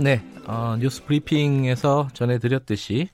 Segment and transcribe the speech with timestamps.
[0.00, 3.08] 네, 어, 뉴스 브리핑에서 전해드렸듯이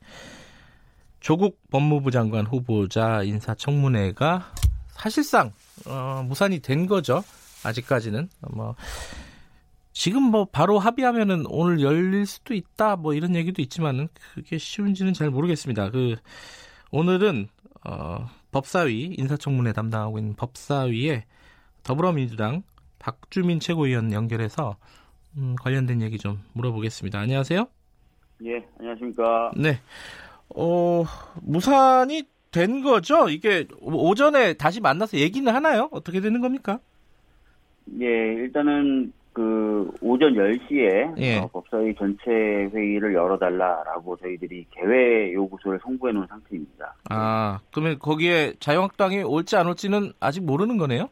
[1.19, 4.53] 조국 법무부 장관 후보자 인사청문회가
[4.89, 5.53] 사실상
[5.87, 7.25] 어, 무산이 된 거죠.
[7.63, 8.75] 아직까지는 뭐
[9.95, 15.31] 지금 뭐 바로 합의하면은 오늘 열릴 수도 있다 뭐 이런 얘기도 있지만은 그게 쉬운지는 잘
[15.31, 15.89] 모르겠습니다.
[15.89, 16.17] 그
[16.91, 17.49] 오늘은
[17.87, 21.25] 어, 법사위 인사청문회 담당하고 있는 법사위에
[21.83, 22.63] 더불어민주당
[22.99, 24.77] 박주민 최고위원 연결해서
[25.37, 27.19] 음, 관련된 얘기 좀 물어보겠습니다.
[27.19, 27.67] 안녕하세요.
[28.45, 29.53] 예, 안녕하십니까.
[29.57, 29.79] 네.
[30.55, 31.05] 어,
[31.43, 33.29] 무산이 된 거죠?
[33.29, 35.89] 이게 오전에 다시 만나서 얘기는 하나요?
[35.91, 36.79] 어떻게 되는 겁니까?
[38.01, 41.39] 예, 일단은 그 오전 10시에 예.
[41.39, 46.95] 어, 법사위 전체 회의를 열어달라라고 저희들이 개회 요구서를 송부해 놓은 상태입니다.
[47.11, 51.09] 아, 그러면 거기에 자유한국당이 올지 안 올지는 아직 모르는 거네요?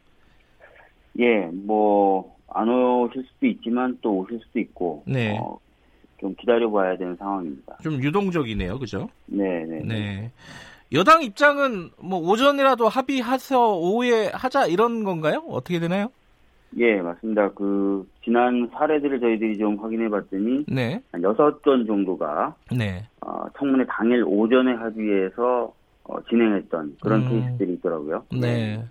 [1.19, 5.37] 예, 뭐 안 오실 수도 있지만 또 오실 수도 있고 네.
[5.37, 5.57] 어,
[6.19, 7.77] 좀 기다려봐야 되는 상황입니다.
[7.81, 8.79] 좀 유동적이네요.
[8.79, 9.09] 그죠?
[9.25, 9.81] 네, 네.
[9.83, 10.31] 네.
[10.93, 15.43] 여당 입장은 뭐 오전이라도 합의해서 오후에 하자 이런 건가요?
[15.49, 16.09] 어떻게 되나요?
[16.77, 17.49] 예, 맞습니다.
[17.49, 21.01] 그 지난 사례들을 저희들이 좀 확인해 봤더니 네.
[21.11, 23.07] 한 여섯 건 정도가 네.
[23.21, 27.29] 어, 청문회 당일 오전에 합의해서 어, 진행했던 그런 음.
[27.29, 28.25] 케이스들이 있더라고요.
[28.39, 28.83] 네.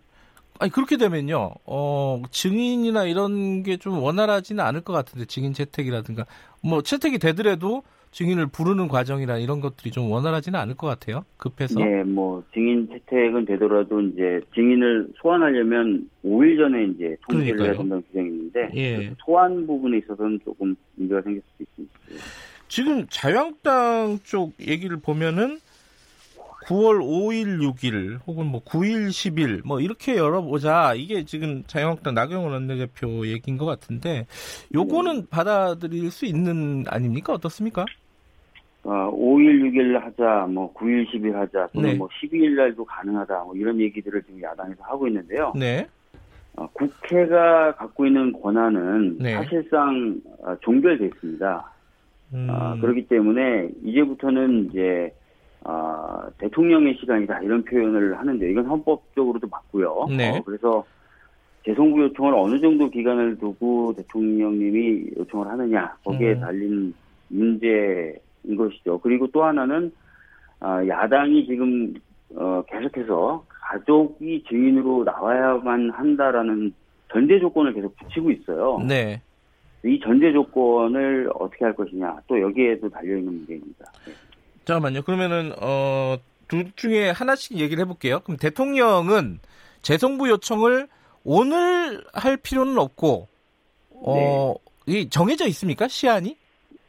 [0.63, 1.51] 아니 그렇게 되면요.
[1.67, 6.25] 어, 증인이나 이런 게 좀 원활하지는 않을 것 같은데 증인 채택이라든가
[6.63, 11.25] 뭐 채택이 되더라도 증인을 부르는 과정이나 이런 것들이 좀 원활하지는 않을 것 같아요.
[11.39, 11.81] 급해서.
[11.81, 17.65] 예, 뭐 증인 채택은 되더라도 이제 증인을 소환하려면 5일 전에 이제 통지를.
[17.65, 19.09] 해야 된다는 규정이 있는데 예.
[19.09, 21.95] 그 소환 부분에 있어서는 조금 문제가 생길 수도 있습니다.
[22.69, 25.59] 지금 자유한국당 쪽 얘기를 보면은
[26.65, 33.27] 9월 5일, 6일 혹은 뭐 9일, 10일 뭐 이렇게 열어보자 이게 지금 자유한국당 나경원 원내대표
[33.27, 34.27] 얘기인 것 같은데
[34.75, 37.85] 요거는 받아들일 수 있는 아닙니까 어떻습니까?
[38.85, 41.95] 어, 5일, 6일 하자, 뭐 9일, 10일 하자, 또는 네.
[41.97, 45.53] 뭐 12일 날도 가능하다, 뭐 이런 얘기들을 지금 야당에서 하고 있는데요.
[45.55, 45.87] 네,
[46.57, 49.35] 어, 국회가 갖고 있는 권한은 네.
[49.35, 51.73] 사실상 어, 종결돼 있습니다.
[52.35, 55.15] 음, 아, 그렇기 때문에 이제부터는 이제
[55.65, 60.07] 아, 대통령의 시간이다 이런 표현을 하는데 이건 헌법적으로도 맞고요.
[60.17, 60.37] 네.
[60.37, 60.85] 어, 그래서
[61.65, 66.41] 재송부 요청을 어느 정도 기간을 두고 대통령님이 요청을 하느냐 거기에 음.
[66.41, 66.95] 달린
[67.29, 68.99] 문제인 것이죠.
[68.99, 69.93] 그리고 또 하나는
[70.61, 71.95] 아, 야당이 지금
[72.35, 76.73] 어, 계속해서 가족이 증인으로 나와야만 한다라는
[77.13, 78.79] 전제 조건을 계속 붙이고 있어요.
[78.87, 79.21] 네.
[79.85, 83.85] 이 전제 조건을 어떻게 할 것이냐 또 여기에도 달려 있는 문제입니다.
[84.07, 84.13] 네.
[84.65, 85.03] 잠깐만요.
[85.03, 86.17] 그러면은 어,
[86.49, 88.21] 둘 중에 하나씩 얘기를 해볼게요.
[88.21, 89.41] 그럼 대통령은
[89.83, 90.89] 재송부 요청을
[91.25, 93.29] 오늘 할 필요는 없고
[93.91, 94.55] 어,
[94.87, 96.37] 이 정해져 있습니까 시한이?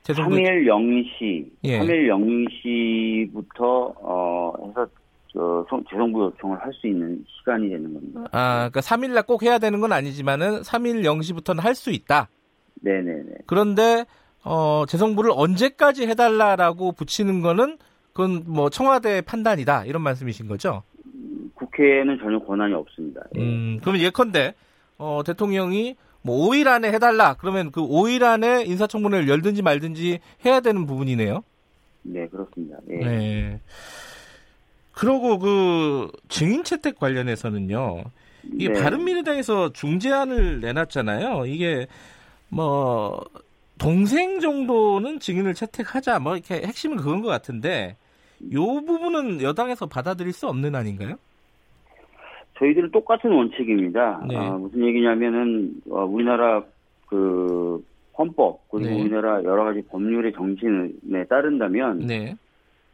[0.04, 1.80] 재송부 3일 0시, 예.
[1.80, 4.88] 3일 0시부터 어, 해서
[5.32, 8.22] 저, 송- 재송부 요청을 할 수 있는 시간이 되는 겁니다.
[8.32, 12.28] 아, 그러니까 3일 날 꼭 해야 되는 건 아니지만은 3일 0시부터는 할 수 있다.
[12.82, 13.24] 네네네.
[13.48, 14.06] 그런데
[14.44, 17.78] 어, 재송부를 언제까지 해달라라고 붙이는 거는
[18.12, 20.84] 그건 뭐 청와대 판단이다 이런 말씀이신 거죠?
[21.56, 23.22] 국회에는 전혀 권한이 없습니다.
[23.36, 23.42] 예.
[23.42, 24.54] 음, 그러면 예컨대
[24.98, 30.86] 어, 대통령이 뭐 5일 안에 해달라 그러면 그 5일 안에 인사청문회를 열든지 말든지 해야 되는
[30.86, 31.44] 부분이네요.
[32.04, 32.78] 네 그렇습니다.
[32.90, 32.98] 예.
[32.98, 33.62] 네.
[34.92, 38.04] 그러고 그 증인 채택 관련해서는요.
[38.54, 38.82] 이게 네.
[38.82, 41.46] 바른미래당에서 중재안을 내놨잖아요.
[41.48, 41.88] 이게
[42.50, 43.24] 뭐
[43.84, 47.98] 동생 정도는 증인을 채택하자 뭐 이렇게 핵심은 그건 것 같은데
[48.54, 51.16] 요 부분은 여당에서 받아들일 수 없는 아닌가요?
[52.58, 54.24] 저희들은 똑같은 원칙입니다.
[54.30, 54.38] 네.
[54.38, 56.64] 아, 무슨 얘기냐면은 어, 우리나라
[57.08, 57.84] 그
[58.18, 59.02] 헌법 그리고 네.
[59.02, 62.36] 우리나라 여러 가지 법률의 정신에 따른다면 네.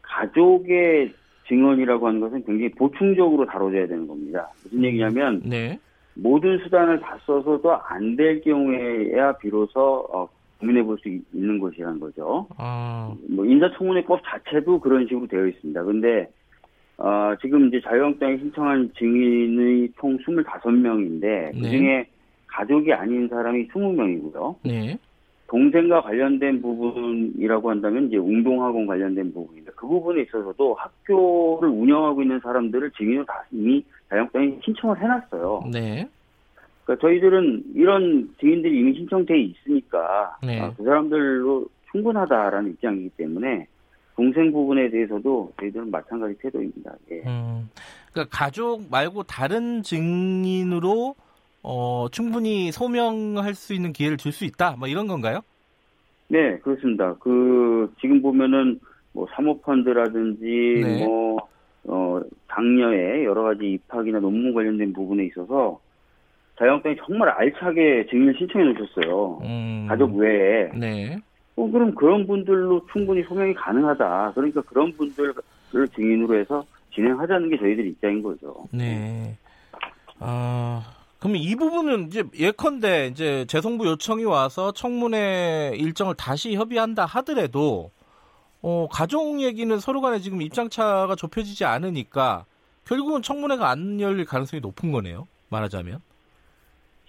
[0.02, 1.14] 가족의
[1.48, 4.50] 증언이라고 하는 것은 굉장히 보충적으로 다뤄져야 되는 겁니다.
[4.64, 5.80] 무슨 얘기냐면 네.
[6.16, 10.28] 모든 수단을 다 써서도 안 될 경우에야 비로소 어,
[10.60, 12.48] 고민해 볼 수 있는 것이라는 거죠.
[12.58, 15.84] 아, 뭐 인사청문회법 자체도 그런 식으로 되어 있습니다.
[15.84, 16.28] 근데
[16.98, 21.52] 어, 지금 이제 자유한국당이 신청한 증인의 총 25명인데 네.
[21.54, 22.08] 그중에
[22.48, 24.56] 가족이 아닌 사람이 20명이고요.
[24.64, 24.98] 네.
[25.48, 32.92] 동생과 관련된 부분이라고 한다면 이제 운동학원 관련된 부분인데 그 부분에 있어서도 학교를 운영하고 있는 사람들을
[32.92, 35.64] 증인으로 다 이미 자영당이 신청을 해놨어요.
[35.72, 36.08] 네.
[36.90, 40.60] 그러니까 저희들은 이런 증인들이 이미 신청돼 있으니까 네.
[40.60, 43.68] 아, 그 사람들로 충분하다라는 입장이기 때문에
[44.16, 46.92] 동생 부분에 대해서도 저희들은 마찬가지 태도입니다.
[47.12, 47.22] 예.
[47.28, 47.70] 음,
[48.12, 51.14] 그러니까 가족 말고 다른 증인으로
[51.62, 54.76] 어, 충분히 소명할 수 있는 기회를 줄 수 있다.
[54.80, 55.42] 뭐 이런 건가요?
[56.28, 57.14] 네, 그렇습니다.
[57.20, 58.80] 그 지금 보면은
[59.14, 61.06] 뭐 사모펀드라든지 네.
[61.06, 61.38] 뭐
[61.84, 65.80] 어, 당녀의 여러 가지 입학이나 논문 관련된 부분에 있어서
[66.60, 69.40] 자영당이 정말 알차게 증인을 신청해 놓으셨어요.
[69.44, 70.70] 음, 가족 외에.
[70.76, 71.18] 네.
[71.56, 74.34] 어, 그럼 그런 분들로 충분히 소명이 가능하다.
[74.36, 75.34] 그러니까 그런 분들을
[75.96, 78.68] 증인으로 해서 진행하자는 게 저희들 입장인 거죠.
[78.72, 79.38] 네.
[80.20, 80.84] 아,
[81.20, 87.92] 그럼 이 부분은 이제 예컨대 이제 재송부 요청이 와서 청문회 일정을 다시 협의한다 하더라도
[88.62, 92.46] 어, 가족 얘기는 서로 간에 지금 입장차가 좁혀지지 않으니까
[92.86, 95.28] 결국은 청문회가 안 열릴 가능성이 높은 거네요.
[95.50, 96.09] 말하자면.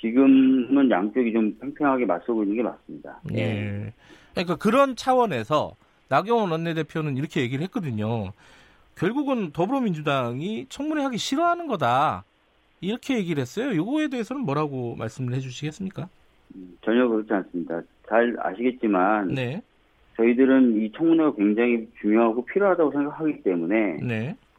[0.01, 3.21] 지금은 양쪽이 좀 팽팽하게 맞서고 있는 게 맞습니다.
[3.35, 3.93] 예.
[4.33, 5.75] 그러니까 그런 차원에서
[6.09, 8.33] 나경원 원내대표는 이렇게 얘기를 했거든요.
[8.97, 12.25] 결국은 더불어민주당이 청문회 하기 싫어하는 거다.
[12.81, 13.75] 이렇게 얘기를 했어요.
[13.77, 16.09] 요거에 대해서는 뭐라고 말씀을 해주시겠습니까?
[16.55, 17.83] 음, 전혀 그렇지 않습니다.
[18.09, 19.63] 잘 아시겠지만 네,
[20.17, 24.50] 저희들은 이 청문회가 굉장히 중요하고 필요하다고 생각하기 때문에 네, 어,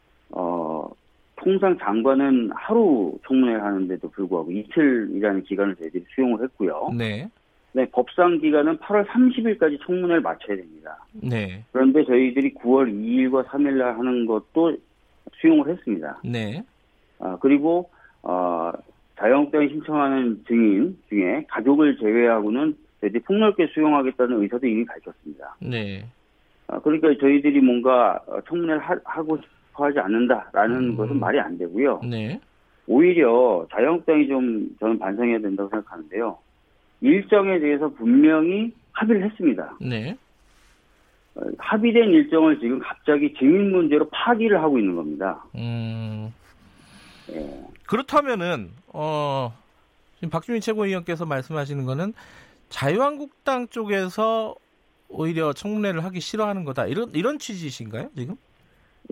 [1.42, 6.90] 통상 장관은 하루 청문회를 하는데도 불구하고 이틀이라는 기간을 저희들이 수용을 했고요.
[6.96, 7.28] 네,
[7.72, 10.96] 네, 법상 기간은 8월 30일까지 청문회를 마쳐야 됩니다.
[11.12, 14.76] 네, 그런데 저희들이 9월 2일과 3일 날 하는 것도
[15.40, 16.20] 수용을 했습니다.
[16.24, 16.62] 네,
[17.18, 17.90] 아, 그리고
[18.22, 18.70] 어,
[19.18, 25.56] 자영업장이 신청하는 증인 중에 가족을 제외하고는 저희들이 폭넓게 수용하겠다는 의사도 이미 밝혔습니다.
[25.60, 26.04] 네.
[26.68, 29.38] 아, 그러니까 저희들이 뭔가 어, 청문회를 하, 고
[29.72, 30.96] 싶어 하지 않는다라는 음.
[30.96, 32.02] 것은 말이 안 되고요.
[32.04, 32.38] 네,
[32.86, 36.38] 오히려 자영업장이 좀 저는 반성해야 된다고 생각하는데요.
[37.00, 39.76] 일정에 대해서 분명히 합의를 했습니다.
[39.80, 40.16] 네.
[41.34, 45.42] 어, 합의된 일정을 지금 갑자기 증인 문제로 파기를 하고 있는 겁니다.
[45.56, 46.32] 음,
[47.30, 47.64] 예.
[47.86, 49.56] 그렇다면은, 어,
[50.16, 52.12] 지금 박주민 최고위원께서 말씀하시는 거는
[52.68, 54.54] 자유한국당 쪽에서
[55.08, 56.86] 오히려 청문회를 하기 싫어하는 거다.
[56.86, 58.36] 이런, 이런 취지이신가요, 지금?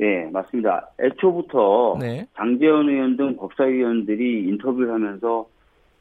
[0.00, 0.90] 예, 맞습니다.
[0.98, 5.46] 애초부터 네, 장재현 의원 등 법사위원들이 인터뷰를 하면서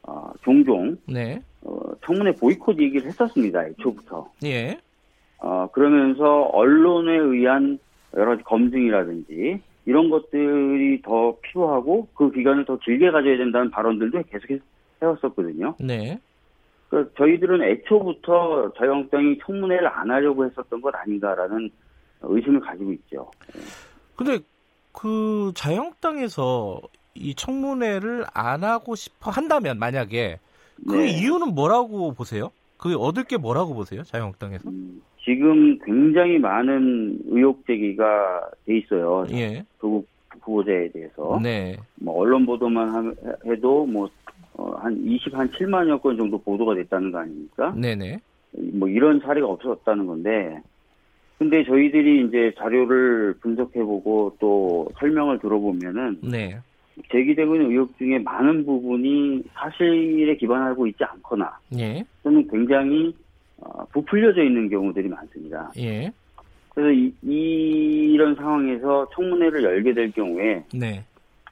[0.04, 3.66] 어, 종종 네, 어, 청문회 보이콧 얘기를 했었습니다.
[3.66, 4.30] 애초부터.
[4.46, 4.80] 예,
[5.40, 7.78] 어, 그러면서 언론에 의한
[8.16, 14.48] 여러 가지 검증이라든지 이런 것들이 더 필요하고 그 기간을 더 길게 가져야 된다는 발언들도 계속
[15.02, 15.76] 해왔었거든요.
[15.80, 16.20] 네.
[16.90, 21.70] 그러니까 저희들은 애초부터 자유한국당이 청문회를 안 하려고 했었던 것 아닌가라는
[22.22, 23.32] 의심을 가지고 있죠.
[24.20, 24.40] 근데
[24.92, 26.82] 그 자유한국당에서
[27.16, 30.40] 이 청문회를 안 하고 싶어 한다면 만약에
[30.90, 31.10] 그 네.
[31.10, 32.52] 이유는 뭐라고 보세요?
[32.78, 34.04] 그 얻을 게 뭐라고 보세요?
[34.04, 34.70] 자유한국당에서?
[34.70, 39.26] 음, 지금 굉장히 많은 의혹 제기가 돼 있어요.
[39.32, 39.64] 예.
[39.80, 40.06] 조국
[40.42, 41.40] 후보자에 대해서.
[41.42, 41.78] 네.
[41.96, 43.14] 뭐 언론 보도만 하-
[43.46, 44.10] 해도 뭐,
[44.56, 47.72] 어, 한 20, 한 7만여 건 정도 보도가 됐다는 거 아닙니까?
[47.72, 48.20] 네네.
[48.74, 50.62] 뭐 이런 사례가 없었다는 건데.
[51.40, 56.60] 근데 저희들이 이제 자료를 분석해보고 또 설명을 들어보면은 네.
[57.10, 62.04] 제기되고 있는 의혹 중에 많은 부분이 사실에 기반하고 있지 않거나 예.
[62.24, 63.16] 또는 굉장히
[63.58, 65.72] 어, 부풀려져 있는 경우들이 많습니다.
[65.78, 66.12] 예.
[66.76, 71.06] 그래서 이, 이런 상황에서 청문회를 열게 될 경우에 네.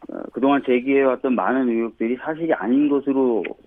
[0.09, 3.66] 어, 그동안 제기해왔던 많은 의혹들이 사실이 아닌 것으로 어,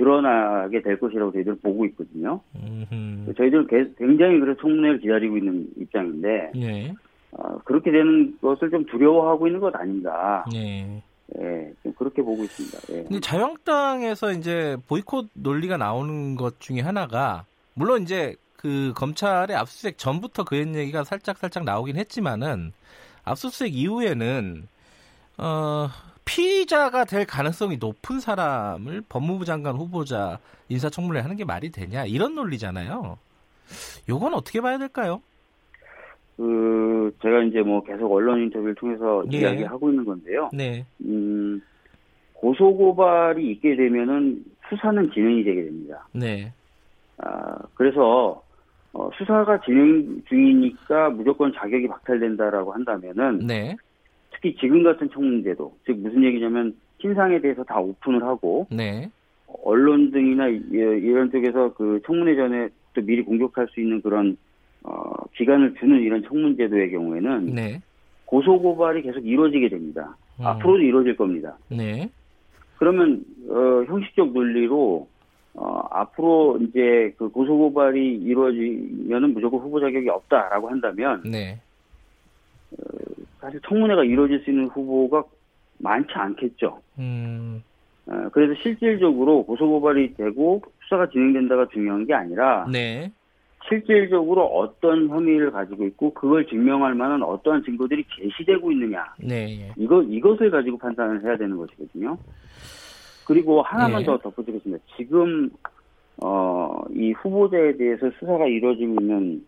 [0.00, 2.40] 드러나게 될 것이라고 저희들 은 보고 있거든요.
[2.56, 3.34] 음흠.
[3.36, 6.94] 저희들은 개- 굉장히 그래서 청문회를 기다리고 있는 입장인데 예.
[7.32, 10.44] 어, 그렇게 되는 것을 좀 두려워하고 있는 것 아닌가.
[10.54, 11.02] 예.
[11.38, 12.94] 예, 좀 그렇게 보고 있습니다.
[12.94, 13.02] 예.
[13.04, 20.44] 근데 자유한국당에서 이제 보이콧 논리가 나오는 것 중에 하나가 물론 이제 그 검찰의 압수수색 전부터
[20.44, 22.72] 그 얘기가 살짝 살짝 나오긴 했지만은
[23.24, 24.66] 압수수색 이후에는
[25.38, 25.86] 어
[26.30, 33.18] 피의자가 될 가능성이 높은 사람을 법무부 장관 후보자 인사청문회 하는 게 말이 되냐 이런 논리잖아요.
[34.08, 35.20] 요건 어떻게 봐야 될까요?
[36.36, 39.38] 그 제가 이제 뭐 계속 언론 인터뷰를 통해서 예.
[39.38, 40.50] 이야기하고 있는 건데요.
[40.52, 41.60] 네, 음,
[42.34, 46.06] 고소 고발이 있게 되면은 수사는 진행이 되게 됩니다.
[46.12, 46.52] 네,
[47.18, 48.40] 아, 그래서
[48.92, 53.76] 어, 수사가 진행 중이니까 무조건 자격이 박탈된다라고 한다면은 네,
[54.40, 59.10] 특히 지금 같은 청문제도 즉 무슨 얘기냐면 신상에 대해서 다 오픈을 하고 네,
[59.64, 64.36] 언론 등이나 이- 이런 쪽에서 그 청문회 전에 또 미리 공격할 수 있는 그런
[64.82, 67.80] 어, 기간을 주는 이런 청문제도의 경우에는 네.
[68.24, 70.16] 고소 고발이 계속 이루어지게 됩니다.
[70.40, 70.46] 음.
[70.46, 71.56] 앞으로도 이루어질 겁니다.
[71.68, 72.08] 네.
[72.78, 75.06] 그러면 어, 형식적 논리로
[75.54, 81.60] 어, 앞으로 이제 그 고소 고발이 이루어지면은 무조건 후보 자격이 없다라고 한다면 네.
[83.40, 85.24] 사실 청문회가 이루어질 수 있는 후보가
[85.78, 86.80] 많지 않겠죠.
[86.98, 87.62] 음.
[88.06, 93.10] 어, 그래서 실질적으로 고소 고발이 되고 수사가 진행된다가 중요한 게 아니라 네.
[93.68, 99.66] 실질적으로 어떤 혐의를 가지고 있고 그걸 증명할 만한 어떠한 증거들이 제시되고 있느냐 네.
[99.68, 99.72] 예.
[99.76, 102.18] 이거 이것을 가지고 판단을 해야 되는 것이거든요.
[103.26, 104.06] 그리고 하나만 예.
[104.06, 104.82] 더 덧붙이겠습니다.
[104.96, 105.50] 지금
[106.22, 109.46] 어, 이 후보자에 대해서 수사가 이루어지고 있는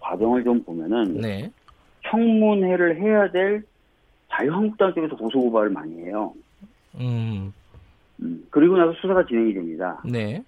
[0.00, 1.50] 과정을 좀 보면은 네.
[2.22, 3.64] 청문회를 해야 될
[4.30, 6.32] 자유한국당 쪽에서 고소고발을 많이 해요.
[7.00, 7.52] 음.
[8.20, 10.00] 음, 그리고 나서 수사가 진행이 됩니다.
[10.04, 10.42] 네.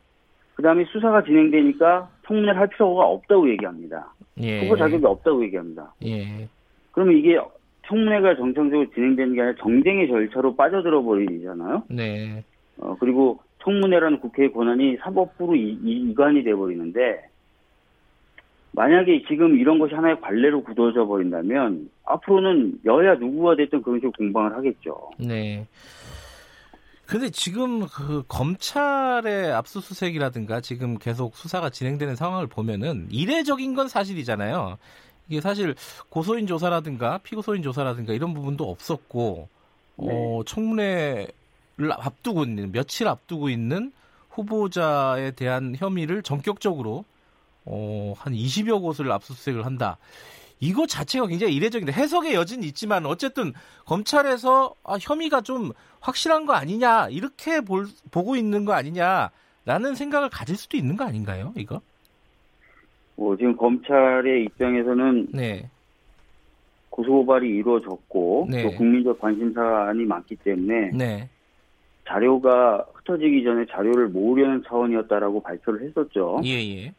[0.54, 4.12] 그 다음에 수사가 진행되니까 청문회를 할 필요가 없다고 얘기합니다.
[4.40, 4.62] 예.
[4.64, 5.92] 후보 자격이 없다고 얘기합니다.
[6.04, 6.49] 예.
[6.92, 7.38] 그러면 이게
[7.87, 11.83] 청문회가 정상적으로 진행되는 게 아니라 정쟁의 절차로 빠져들어 버리잖아요.
[11.88, 12.44] 네.
[12.78, 17.28] 어, 그리고 청문회라는 국회의 권한이 사법부로 이, 이- 이관이 돼버리는데
[18.75, 24.57] 만약에 지금 이런 것이 하나의 관례로 굳어져 버린다면 앞으로는 여야 누구가 됐든 그런 식으로 공방을
[24.57, 25.11] 하겠죠.
[25.19, 25.66] 네.
[27.07, 34.78] 근데 지금 그 검찰의 압수수색이라든가 지금 계속 수사가 진행되는 상황을 보면은 이례적인 건 사실이잖아요.
[35.28, 35.75] 이게 사실
[36.09, 39.49] 고소인 조사라든가 피고소인 조사라든가 이런 부분도 없었고
[39.99, 41.28] 어, 청문회를
[41.90, 43.93] 앞두고 있는 며칠 앞두고 있는
[44.31, 47.04] 후보자에 대한 혐의를 전격적으로
[47.64, 49.99] 어, 한 20여 곳을 압수수색을 한다.
[50.61, 53.52] 이거 자체가 굉장히 이례적인데 해석의 여지는 있지만 어쨌든
[53.85, 60.56] 검찰에서 아, 혐의가 좀 확실한 거 아니냐 이렇게 볼, 보고 있는 거 아니냐라는 생각을 가질
[60.56, 61.52] 수도 있는 거 아닌가요?
[61.56, 61.80] 이거?
[63.16, 65.71] 뭐 지금 검찰의 입장에서는 네,
[66.90, 68.62] 고소고발이 이루어졌고 네.
[68.62, 71.28] 또 국민적 관심사안이 많기 때문에 네,
[72.06, 76.40] 자료가 흩어지기 전에 자료를 모으려는 차원이었다라고 발표를 했었죠.
[76.44, 76.92] 예, 예, 아,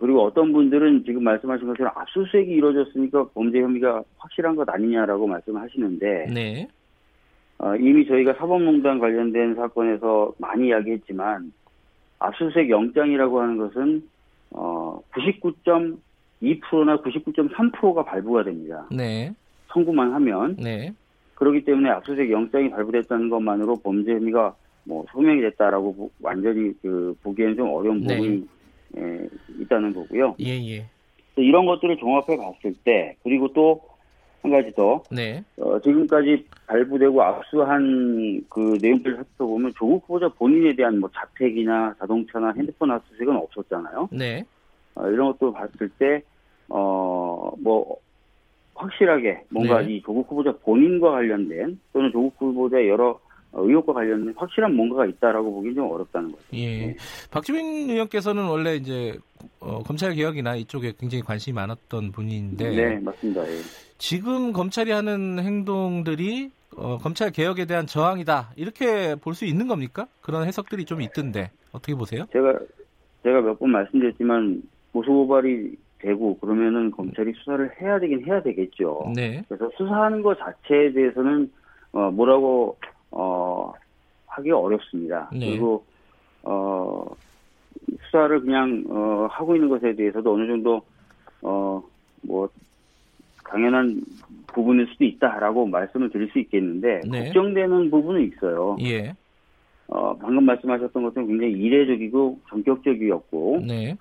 [0.00, 6.26] 그리고 어떤 분들은 지금 말씀하신 것처럼 압수수색이 이루어졌으니까 범죄 혐의가 확실한 것 아니냐라고 말씀을 하시는데
[6.32, 6.68] 네,
[7.58, 11.52] 어, 이미 저희가 사법농단 관련된 사건에서 많이 이야기했지만
[12.18, 14.02] 압수수색 영장이라고 하는 것은
[14.52, 18.86] 어, 99.2%나 99.3%가 발부가 됩니다.
[18.90, 19.32] 네,
[19.70, 20.92] 청구만 하면 네,
[21.34, 27.56] 그렇기 때문에 압수수색 영장이 발부됐다는 것만으로 범죄 혐의가 뭐 소명이 됐다라고 보- 완전히 그 보기에는
[27.56, 28.16] 좀 어려운 네.
[28.16, 28.53] 부분이 예,
[29.60, 30.36] 있다는 거고요.
[30.40, 30.86] 예, 예,
[31.36, 33.94] 이런 것들을 종합해 봤을 때 그리고 또
[34.44, 41.00] 한 가지 더 네, 어, 지금까지 발부되고 압수한 그 내용들을 살펴보면 조국 후보자 본인에 대한
[41.00, 44.10] 뭐 자택이나 자동차나 핸드폰 압수수색은 없었잖아요.
[44.12, 44.44] 네,
[44.96, 46.22] 어, 이런 것도 봤을 때,
[46.68, 47.96] 어, 뭐,
[48.74, 49.94] 확실하게 뭔가 네.
[49.94, 53.20] 이 조국 후보자 본인과 관련된 또는 조국 후보자의 여러 어,
[53.56, 56.42] 의혹과 관련된 확실한 뭔가가 있다라고 보기는 좀 어렵다는 거죠.
[56.54, 56.86] 예.
[56.86, 56.96] 네.
[57.30, 59.18] 박주민 의원께서는 원래 이제
[59.60, 63.42] 어, 검찰 개혁이나 이쪽에 굉장히 관심이 많았던 분인데 네, 맞습니다.
[63.48, 63.58] 예.
[63.98, 70.06] 지금 검찰이 하는 행동들이 어, 검찰 개혁에 대한 저항이다 이렇게 볼 수 있는 겁니까?
[70.20, 72.24] 그런 해석들이 좀 있던데 어떻게 보세요?
[72.32, 72.58] 제가,
[73.22, 79.12] 제가 몇 번 말씀드렸지만, 고소고발이 되고 그러면은 검찰이 수사를 해야 되긴 해야 되겠죠.
[79.14, 81.50] 네, 그래서 수사하는 것 자체에 대해서는
[81.92, 82.76] 어, 뭐라고
[83.10, 83.43] 어,
[84.36, 85.30] 하기 어렵습니다.
[85.32, 85.50] 네.
[85.50, 85.84] 그리고
[86.42, 87.04] 어,
[88.06, 90.82] 수사를 그냥 어, 하고 있는 것에 대해서도 어느 정도
[91.42, 91.82] 어,
[92.22, 92.48] 뭐
[93.48, 94.00] 당연한
[94.48, 97.24] 부분일 수도 있다라고 말씀을 드릴 수 있겠는데 네.
[97.24, 98.76] 걱정되는 부분은 있어요.
[98.80, 99.12] 예,
[99.88, 103.96] 어, 방금 말씀하셨던 것은 굉장히 이례적이고 전격적이었고 네,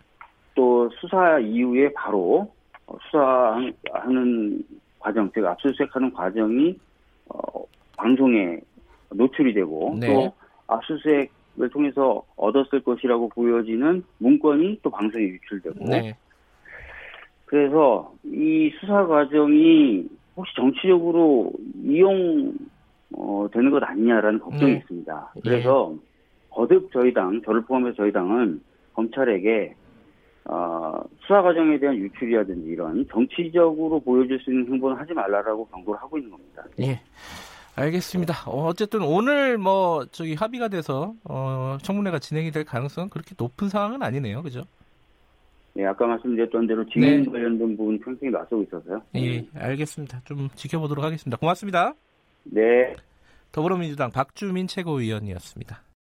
[0.55, 2.51] 또 수사 이후에 바로
[2.87, 4.63] 어, 수사하는
[4.99, 6.77] 과정, 즉 압수수색하는 과정이
[7.29, 7.63] 어,
[7.97, 8.59] 방송에
[9.15, 10.07] 노출이 되고 네.
[10.07, 10.33] 또
[10.67, 16.15] 압수수색을 통해서 얻었을 것이라고 보여지는 문건이 또 방송에 유출되고 네,
[17.45, 21.51] 그래서 이 수사 과정이 혹시 정치적으로
[21.83, 22.53] 이용
[23.15, 24.77] 어, 되는 것 아니냐라는 걱정이 네.
[24.79, 25.33] 있습니다.
[25.43, 25.93] 그래서
[26.49, 28.61] 거듭 저희 당, 저를 포함해서 저희 당은
[28.93, 29.75] 검찰에게
[30.45, 36.17] 어, 수사 과정에 대한 유출이라든지 이런 정치적으로 보여줄 수 있는 행보는 하지 말라라고 경고를 하고
[36.17, 36.63] 있는 겁니다.
[36.79, 36.99] 예.
[37.75, 38.49] 알겠습니다.
[38.49, 44.03] 어, 어쨌든 오늘 뭐 저기 합의가 돼서 어, 청문회가 진행이 될 가능성은 그렇게 높은 상황은
[44.03, 44.63] 아니네요, 그죠?
[45.75, 47.31] 네, 아까 말씀드렸던 대로 진행 네.
[47.31, 49.01] 관련된 부분 평생이 낯서고 있어서요.
[49.15, 50.21] 예, 알겠습니다.
[50.23, 51.37] 좀 지켜보도록 하겠습니다.
[51.37, 51.95] 고맙습니다.
[52.43, 52.95] 네.
[53.51, 55.83] 더불어민주당 박주민 최고위원이었습니다.